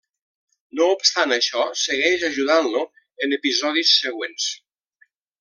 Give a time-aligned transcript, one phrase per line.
[0.77, 2.81] No obstant això, segueix ajudant-lo
[3.27, 4.51] en episodis següents.